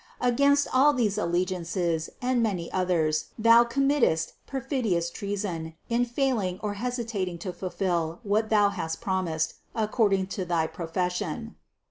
[0.19, 7.37] Against all these allegiances and many others thou committest perfidious treason, in failing or hesitating
[7.37, 11.55] to fulfill what thou hast promised according to thy profes sion.